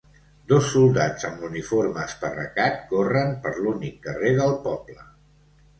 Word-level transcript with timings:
Dos 0.51 0.69
soldats 0.75 1.27
amb 1.29 1.43
l'uniforme 1.45 2.01
esparracat 2.07 2.81
corren 2.95 3.39
per 3.45 3.55
l'únic 3.61 4.05
carrer 4.09 4.35
del 4.43 4.59
poble. 4.69 5.05